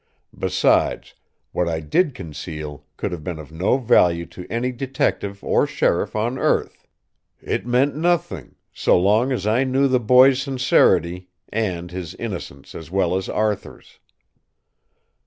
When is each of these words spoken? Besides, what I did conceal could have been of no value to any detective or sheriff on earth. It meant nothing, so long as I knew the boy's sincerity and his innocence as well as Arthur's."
Besides, 0.35 1.13
what 1.51 1.69
I 1.69 1.79
did 1.79 2.15
conceal 2.15 2.87
could 2.97 3.11
have 3.11 3.23
been 3.23 3.37
of 3.37 3.51
no 3.51 3.77
value 3.77 4.25
to 4.33 4.47
any 4.51 4.71
detective 4.71 5.43
or 5.43 5.67
sheriff 5.67 6.15
on 6.15 6.39
earth. 6.39 6.87
It 7.39 7.67
meant 7.67 7.95
nothing, 7.95 8.55
so 8.73 8.99
long 8.99 9.31
as 9.31 9.45
I 9.45 9.63
knew 9.63 9.87
the 9.87 9.99
boy's 9.99 10.41
sincerity 10.41 11.29
and 11.49 11.91
his 11.91 12.15
innocence 12.15 12.73
as 12.73 12.89
well 12.89 13.15
as 13.15 13.29
Arthur's." 13.29 13.99